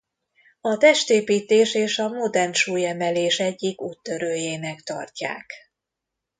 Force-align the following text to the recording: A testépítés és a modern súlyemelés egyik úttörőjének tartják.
A 0.61 0.77
testépítés 0.77 1.73
és 1.73 1.99
a 1.99 2.07
modern 2.07 2.53
súlyemelés 2.53 3.39
egyik 3.39 3.81
úttörőjének 3.81 4.79
tartják. 4.81 5.51